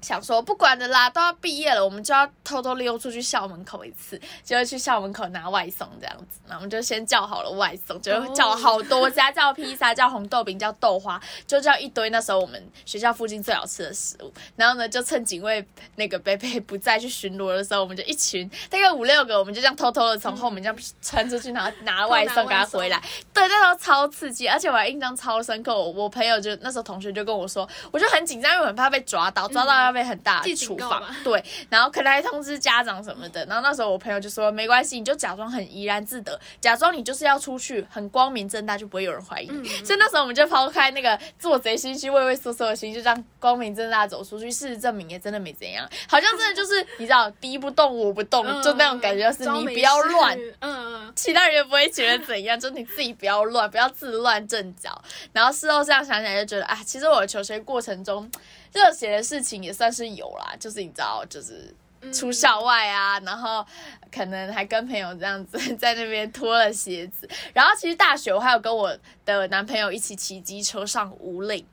[0.00, 6.38] 想说不管的啦，都要毕业了，我们就要偷偷溜出去校门口一次，就会去校门口拿外送这样子。
[6.46, 12.10] 那我们就先叫好了外送，就叫好多家，叫披萨，叫红豆饼，叫豆花，就叫一堆。
[12.10, 14.32] 那时候我们学校附近最好吃的食物。
[14.54, 23.02] 然后呢，就趁警卫那个贝贝不在去巡逻的时候，我们就一群大概五六个，我们就这样偷偷的从后门这样穿出去，拿拿外送给他回来。
[23.34, 25.76] 对，那时候超刺激，而且我还印象超深刻。
[25.76, 29.87] 我朋友就那时候同学就跟我说，我就很紧张，因为很怕被抓到，抓到。
[29.92, 33.44] 被很大处罚，对，然后可能还通知家长什么的。
[33.46, 39.46] 然后那时候我朋友就说：“没关系，你就假装很怡然自得，假装你就是要出去，很光明正大，就不会有人怀疑。”
[39.84, 44.50] 所以那时候我们就抛开那个做贼心虚、畏畏缩缩的心，就这样光明正大走出去。
[44.50, 55.00] 事实证明也真的没怎样，好像真的就是你知道，敌不动我不动， 就那种感觉，是你不要乱，嗯嗯，其他人也不会觉得怎样，就你自己不要乱，不要自乱阵脚。
[55.32, 58.30] 然后事后这样想起来，就觉得啊，其实我的求学过程中。
[58.72, 61.74] 热血的事情也算是有啦，就是你知道，就是
[62.12, 63.66] 出校外啊，然后
[64.12, 71.66] 可能还跟朋友这样子 在那边脱了鞋子，然后其实大学我还有跟我的男朋友一起骑机车上五岭，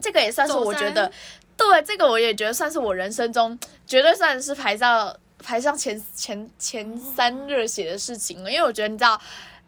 [0.00, 1.10] 这个也算是我觉得，
[1.56, 9.20] 对，这个我也觉得算是我人生中绝对算是排上排上前前前三热血的事情了，因为我觉得你知道，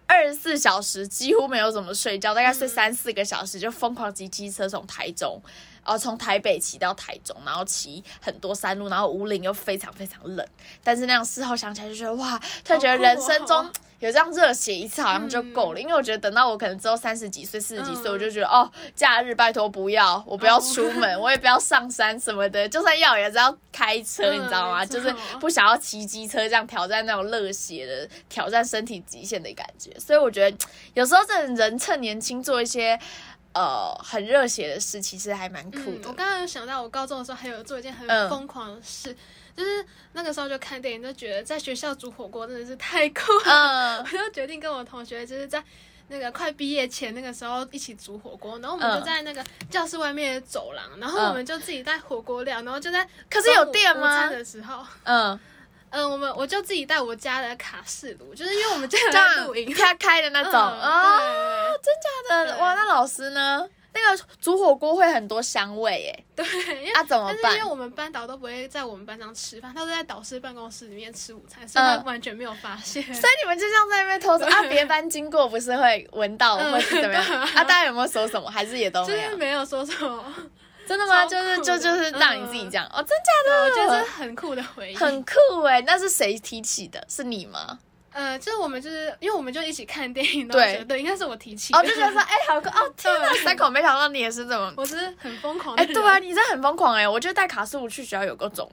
[0.07, 5.41] 二十四小时几乎没有怎么睡觉，大概睡三四个小时就疯狂骑机车从台中。
[5.85, 10.45] 然后从台北骑到台中，然后骑很多山路，然后五岭又非常非常冷，
[10.83, 13.71] 但是那样事后想起来就觉得哇，突然觉得人生中
[14.01, 24.85] 有这样热血一次好像就够了，因为我觉得等到我可能之后三十几岁、四十几岁，我就觉得哦，假日拜托不要，我不要出门， 我也不要上山什么的，就算要也是要开车，你知道吗？
[24.85, 30.57] 就是不想要骑机车这样挑战那种热血的挑战身体极限的感觉，所以我觉得
[30.95, 32.99] 有时候这人趁年轻做一些。
[33.59, 36.09] 呃，很热血的事，其实还蛮酷的。
[36.09, 39.17] 我刚刚有想到，我高中的时候还有做一件很疯狂的事，
[39.57, 43.99] 就是那个时候就看电影，就觉得在学校煮火锅真的是太酷了。
[44.05, 45.63] 我就决定跟我同学，就是在
[46.09, 54.29] 那个快毕业前那个时候一起煮火锅，然后我们就在那个教室外面的走廊，然后我们就自己带火锅料，然后就在可是有电吗？
[54.29, 55.39] 的时候，嗯。
[55.89, 58.99] 嗯，我们我就自己带我家的卡式炉，就是因为我们家
[59.39, 61.17] 有露营，他开的那种啊，
[61.81, 62.75] 真假的哇？
[62.75, 63.67] 那老师呢？
[63.97, 66.45] 那个煮火锅会很多香味耶，对，
[66.95, 67.53] 那怎么办？
[67.57, 73.03] 因为我们班导都不会在我们班上吃饭，他都在导师办公室里面吃午餐，所以他完全没有发现。
[73.15, 74.63] 所以你们就像在那边偷吃 啊？
[74.65, 77.25] 别班经过不是会闻到或是 怎么样？
[77.25, 78.51] 啊，大家有没有说什么？
[78.51, 79.37] 还是也都没有？
[79.37, 80.25] 没有说什么。
[80.87, 81.27] 真的吗？
[81.27, 83.65] 就是就就是让你自己讲哦，真假的？
[83.65, 85.81] 我觉得很酷的回忆，很酷哎！
[85.85, 87.05] 那是谁提起的？
[87.09, 87.77] 是你吗？
[88.17, 91.75] 呃，就是我们就是因为我们就一起看电影，对对，应该是我提起。
[91.75, 92.91] 哦，就觉得说哎，好酷哦！
[92.97, 95.77] 天哪，三口没想到你也是这么，我是很疯狂。
[95.77, 97.07] 哎，对啊，你真的很疯狂哎！
[97.07, 98.71] 我觉得带卡式炉去学校有个种，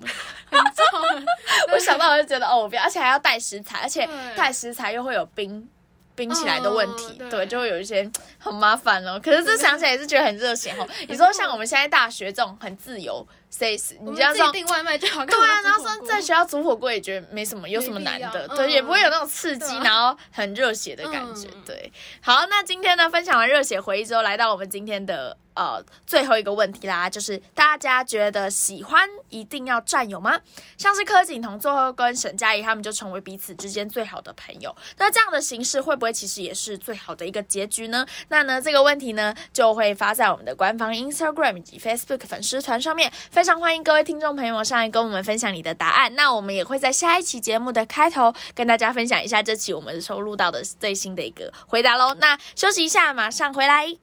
[0.49, 1.25] 很重。
[1.73, 5.67] 我想到我就觉得哦，我不要，而且还要带食材，而且带食材又会有冰。
[6.15, 9.19] 冰起来的问题，对，就会有一些很麻烦哦。
[9.19, 10.87] 可是这想起来也是觉得很热血哦。
[11.09, 15.25] 你说像我们现在大学这种很自由、谁你这样说订外卖就好。
[15.25, 18.47] 对啊，然后说在学校煮火锅也觉得没什么，有什么难的？
[18.49, 21.47] 对，也不会有那种刺激，然后很热血的感觉。
[21.65, 21.91] 对，
[22.21, 25.37] 好，那今天呢，分享完热血回忆之后，来到我们今天的。
[25.55, 30.41] 呃，最后一个问题啦，就是大家觉得喜欢一定要占有吗？
[30.79, 38.03] 像是柯景彤最后跟沈佳宜他们就成为彼此之间最好的朋友，那这样的形式会不会其实也是最好的一个结局呢？
[38.29, 43.13] 那呢这个问题呢就会发在我们的官方 Instagram 以及 Facebook 粉丝团上面，
[43.43, 46.15] 非常欢迎各位听众朋友上来跟我们分享你的答案。
[46.15, 52.15] 那我们也会在下一期节目的开头跟大家分享一下这期我们收录到的最新的一个回答喽。
[52.21, 54.02] 那休息一下，马上回来。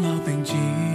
[0.00, 0.87] 错过了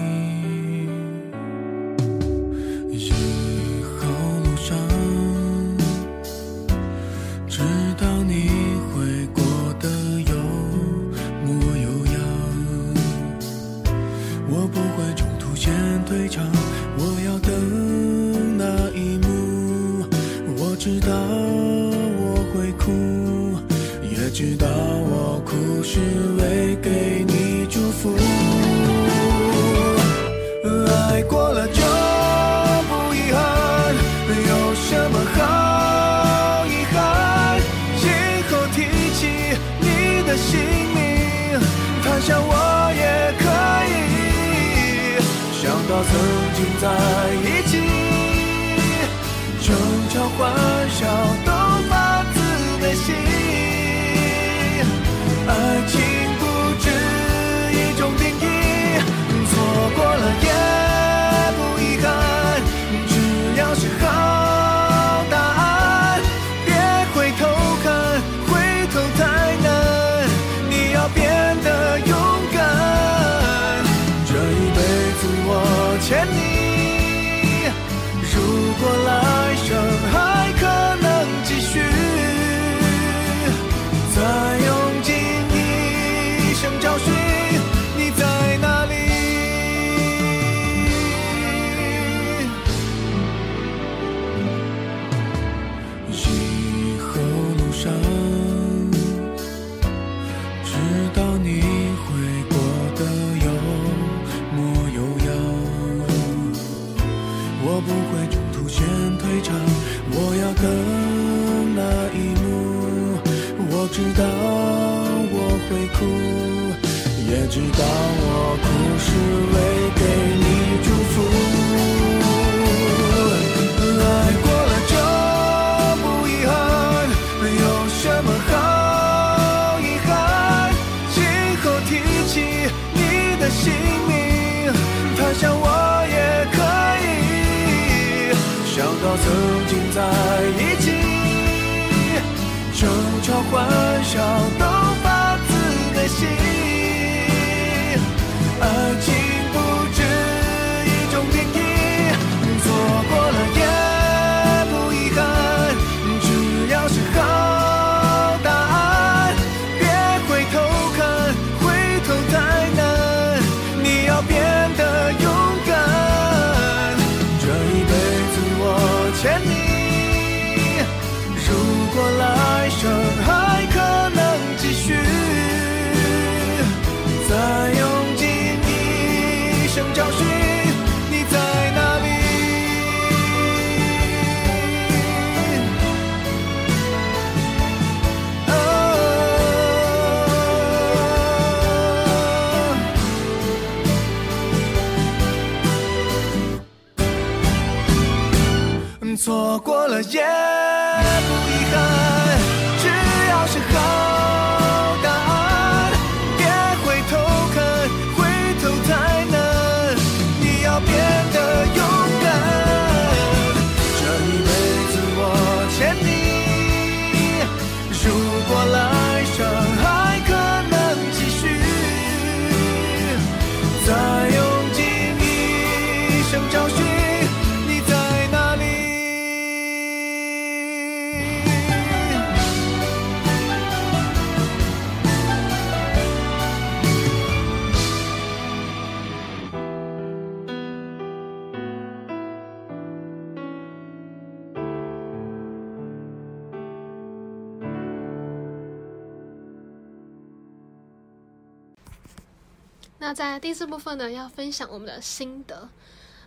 [253.14, 255.70] 那在第四部分呢，要分享我们的心得。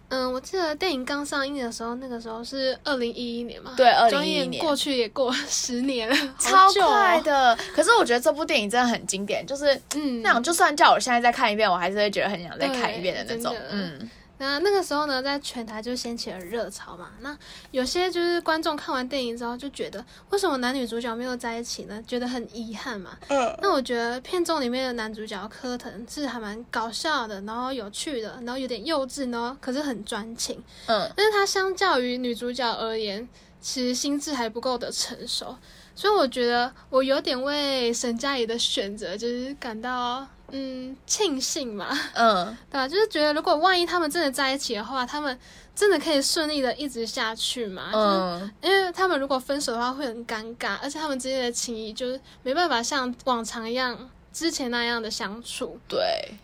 [0.09, 7.59] 嗯，我记得电影刚上映的时候，那个时候是二零一一年嘛，对，二零一一年过去也过十年了， 超快的。
[7.74, 14.09] 可是我觉得这部电影真的很经典，就是嗯，那种就算叫我现在再看一遍，我还是会觉得很想再看一遍的那种，嗯。
[14.39, 17.11] 那那个时候呢，在全台就掀起了热潮嘛。
[17.20, 17.37] 那
[17.70, 22.03] 有些就是观众看完电影之后就觉得，为什么男女主角没有在一起呢？
[22.07, 23.16] 觉得很遗憾嘛。
[23.28, 23.59] 嗯。
[23.62, 30.62] 那我觉得片中里面的男主角柯腾是还蛮搞笑的，然后有趣的，然后有点幼稚呢，可是很专情。
[30.87, 31.11] 嗯。
[31.16, 33.26] 但是他相较于女主角而言，
[33.61, 35.57] 其实心智还不够的成熟，
[35.95, 40.26] 所以我觉得我有点为沈佳宜的选择就是感到。
[40.53, 42.86] 嗯，庆幸嘛，嗯， 对吧？
[42.86, 45.36] 就是觉得，如果万一他们真的在一起的话，他们
[45.74, 47.90] 真的可以顺利的一直下去嘛？
[47.92, 55.76] 嗯，因为他们如果分手的话会很尴尬，而且他们之间的情谊就是没办法像往常一样之前那样的相处。
[55.88, 55.99] 对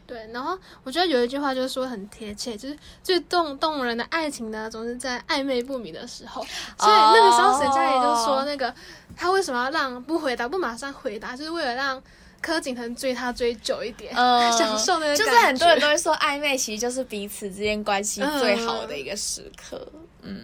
[0.05, 6.43] 对，然后我觉得有一句话就是说很贴切，就是最动动人的爱情呢，总是在暧昧不明的时候。
[6.77, 8.75] 所以那个时候沈佳宜就说，那个
[9.17, 12.03] 他为什么要让不回答不马上回答，就是为了让。
[12.43, 14.13] 柯景腾追她追久一点，
[14.53, 19.91] 享受那个就是很多人都会说暧昧其实就是彼此之间关系最好的一个时刻。
[20.21, 20.43] 嗯，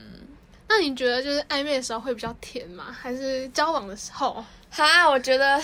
[0.68, 2.84] 那你觉得就是暧昧的时候会比较甜吗？
[2.90, 4.42] 还是交往的时候？
[4.70, 5.60] 哈，我觉得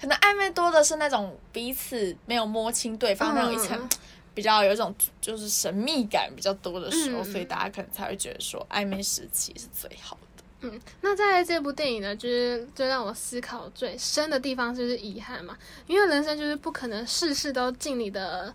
[0.00, 3.88] 可能暧昧多的是那种彼此没有摸清对方那种一层
[4.34, 10.27] 比较有一种就是神秘感比较多的时候，所以大家可能才会觉得说暧昧时期是最好的。
[10.60, 15.56] 嗯，那在这部电影呢，就是最让我思考最深的地方就是遗憾嘛，
[15.86, 18.52] 因为人生就是不可能事事都尽你的，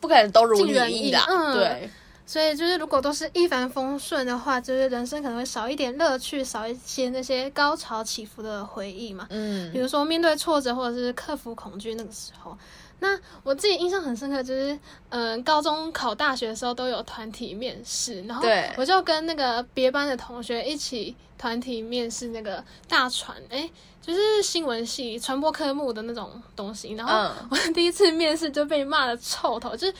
[0.00, 1.90] 不可能都如你意的，嗯，对，
[2.26, 12.56] 所以就是如果都是一帆风顺的话，就是人生可能会少一点乐趣，少一些那些高潮起伏的回忆嘛，嗯，比如说面对挫折或者是克服恐惧那个时候。
[13.04, 14.78] 那我自己印象很深刻，就是
[15.10, 18.48] 嗯，高中考大学的时候都有团体面试，然后
[18.78, 23.70] 我就跟那个别班的同学一起团体面试那个大传，哎。
[24.06, 29.94] 就是新闻系传播科目的那种东西，然后我第一次面试就被骂的臭头，就是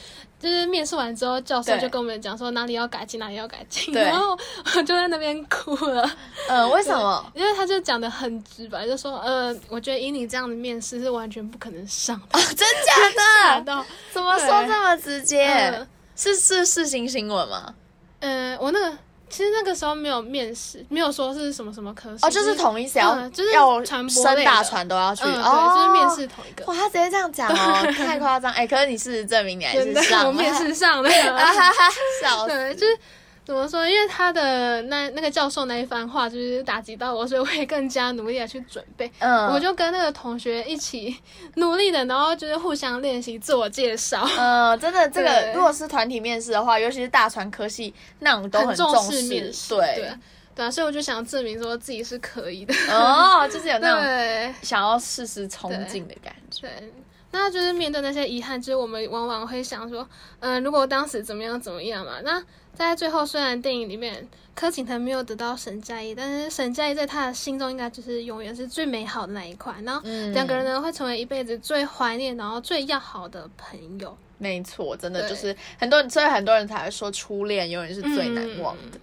[0.44, 4.38] 就是面试完之后，教授就跟我们讲说哪里要改进，哪里要改进，然后
[4.76, 6.06] 我就在那边哭了。
[6.46, 7.32] 呃，为什么？
[7.34, 12.38] 因为他就讲的很直白，就说呃，我觉得以你这样的面试是完全不可能上的。
[12.54, 13.84] 真假的？
[14.12, 15.86] 怎么说这么直接？
[16.14, 17.74] 是是是新新闻吗？
[18.20, 18.98] 嗯，我那个。
[19.34, 26.64] 其实那个时候没有面试，没有说是什么什么科室哦，就是同一要就是要传播升大传都要去，对，就是面试同一个。
[26.66, 28.64] 哇，他直接这样讲哦，太夸张哎！
[28.64, 31.10] 可是你事实证明你还是上， 我面试上了，
[32.22, 32.98] 笑死，就是。
[33.44, 33.86] 怎么说？
[33.86, 39.10] 因为他的那那个教授那一番话，就是打击到我，所以我也更加努力的去准备。
[39.18, 41.14] 嗯，我就跟那个同学一起
[41.56, 44.26] 努力的，然后就是互相练习自我介绍。
[44.38, 49.74] 嗯，真的， 这个如果是团体面试的话，尤其是大传科系那种都很重视面试。
[49.76, 50.10] 对
[50.56, 52.72] 对啊，所以我就想证明说自己是可以的。
[52.90, 56.62] 哦， 就是有那种想要试试冲劲的感觉。
[56.62, 56.92] 对，
[57.32, 60.08] 那就是面对那些遗憾，就是我们往往会想说，
[60.40, 62.12] 嗯，如果当时怎么样怎么样嘛？
[62.22, 62.42] 那
[62.74, 69.74] 在最后，虽然电影里面柯景腾没有得到沈佳宜，但是沈佳宜在他的心中应该就是永远是最美好的那一块。
[69.82, 70.00] 然后
[70.32, 74.16] 两个人呢会成为一辈子最怀念，然后最要好的朋友。
[74.38, 78.98] 没错，真的就是很多，所以很多人才会说初恋永远是最难忘的。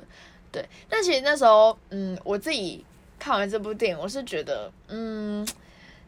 [0.52, 2.86] 对，但其实那时候，嗯，我自己
[3.18, 5.48] 看完这部电影，我是觉得，嗯，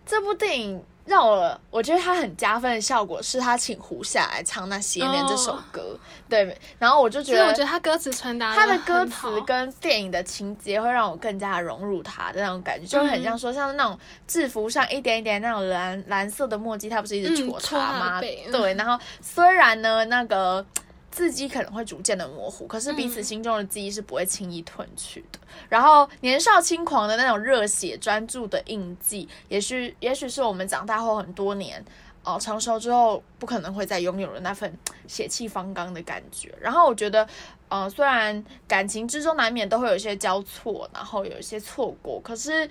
[0.05, 0.83] 这部电影。
[1.05, 5.97] 让我我觉得他很加分的效果是他请胡夏来唱那些年这首歌，
[6.29, 18.21] 对，然后我就觉得，我觉得他歌词传达他的歌词跟电影的情节会让我更加融入他的那种感觉，就很像说像那种制服上一点一点那种蓝蓝色的墨迹，他不是一直戳他吗？
[18.21, 20.65] 对，然后虽然呢那个。
[21.13, 25.37] 字迹可能会逐渐的模糊，可是彼此心中的记忆是不会轻易褪去的。
[25.69, 31.85] 然后年少轻狂的那种热血专注的印记，也许也许是我们长大后很多年
[32.23, 34.75] 哦成熟之后不可能会再拥有的那份
[35.07, 36.51] 血气方刚的感觉。
[36.59, 37.27] 然后我觉得，
[37.69, 42.67] 呃，虽然感情之中难免都会有一些交错，然后有一些错过，可是。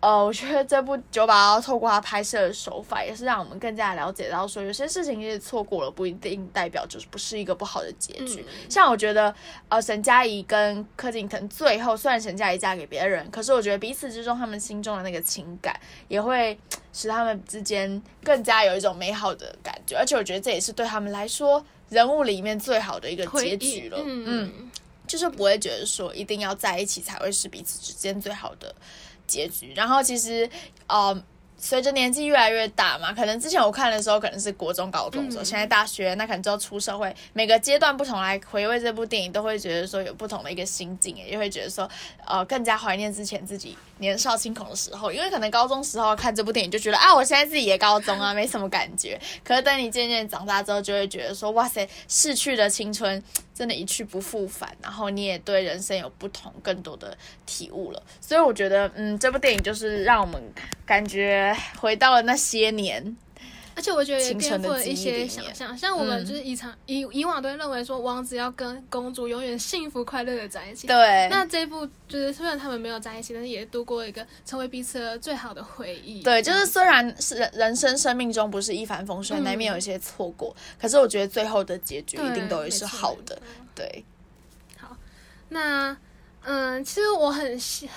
[0.00, 8.44] 呃，我觉得这部九把刀透过他拍摄的手法，也是让我们更加了解到，说有些事情其实错过了，不一定代表就是不是一个不好的结局。
[8.68, 9.34] 像我觉得，
[9.68, 15.74] 呃，沈佳宜跟柯景腾最后，虽然沈佳宜嫁给别人，可是我觉得彼此之中他们心中的那个情感，
[16.06, 16.56] 也会
[16.92, 19.96] 使他们之间更加有一种美好的感觉。
[19.96, 23.98] 而且我觉得这也是对他们来说，人物里面最好的一个结局了。
[24.04, 24.70] 嗯，
[25.08, 28.72] 就是不会觉得说一定要在一起才会是彼此之间最好的。
[29.28, 30.50] 结局，然后其实，
[30.88, 31.22] 呃，
[31.60, 41.88] 随着年纪越来越大嘛，可能之前我看的时候可能是国中、高中的时候，现在大学，那可能之后出社会，每个阶段不同来回味这部电影，都会觉得说有不同的一个心境，也会觉得说，
[42.24, 53.20] 呃，更加怀念之前自己年少轻狂的时候，因为可能高中时候看这部电影就觉得啊，我现在自己也高中啊，没什么感觉，可是等你渐渐长大之后，就会觉得说，哇塞，逝去的青春。
[53.58, 58.00] 真的，一去不复返，然后你也对人生有不同、更多的体悟了。
[58.20, 60.40] 所以我觉得，嗯，这部电影就是让我们
[60.86, 63.16] 感觉回到了那些年。
[63.78, 70.88] 而且我觉得也颠覆了一些想象，像我们就是以常以以往都会认为说王子要跟公主永远幸福快乐的在一起。
[70.88, 71.28] 对。
[71.30, 76.24] 那这部就是虽然他们没有在一起，但是也度过一个成为彼此的最好的回忆。
[76.24, 83.40] 对，就是虽然是人人生生命中不是一帆风顺，难免有一些错过，可是我觉得最后的结局一定都会是好的。
[83.76, 84.04] 对。
[84.76, 84.96] 好，
[85.50, 85.96] 那。
[86.50, 87.46] 嗯，其实我很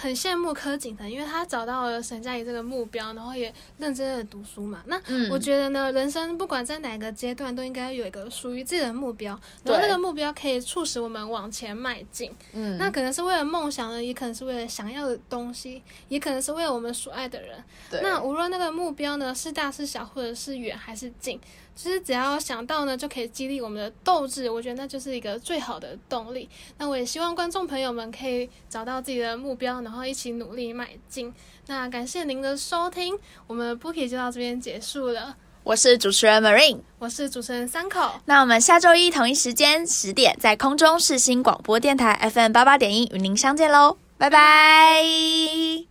[0.01, 4.83] 很羡慕柯景腾，因为他找到了沈佳宜这个目标，然后也认真的读书嘛。
[4.87, 12.29] 那我觉得呢，人生不管在哪个阶段，都应该有一个属于自己的目标，然后那个目标可以促使我们往前迈进。
[12.51, 17.63] 嗯，那可能是为了梦想呢，也可能是为了想要的东西，也可能是为了我们所爱的人。
[18.03, 21.39] 那无论那个目标呢是大是小，或者是远还是近。
[21.73, 24.49] 其实只要想到呢，就可以激励我们的斗志。
[24.49, 26.47] 我觉得那就是一个最好的动力。
[26.77, 31.33] 那我也希望观众朋友们可以找到自己的目标，然后一起努力迈进。
[31.67, 33.17] 那感谢您的收听，
[33.47, 35.35] 我们 Bookie 就到这边结束了。
[35.63, 38.19] 我是主持人 Marine，我是主持人三口。
[38.25, 45.90] 那我们下周一同一时间十点，在空中视新广播电台 FM 八八点一与您相见喽，拜拜。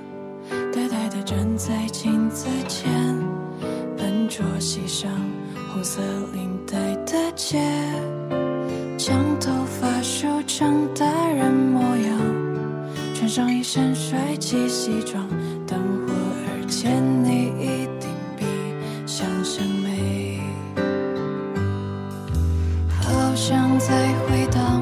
[1.23, 2.91] 站在镜子前，
[3.97, 5.11] 笨拙系上
[5.71, 6.01] 红色
[6.33, 7.59] 领带的结，
[8.97, 12.19] 将头发梳成大人模样，
[13.13, 15.27] 穿上一身帅气西装，
[15.67, 18.45] 等会儿见你一定比
[19.05, 20.39] 想象美，
[22.99, 24.81] 好想再回到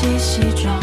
[0.00, 0.79] 细细装。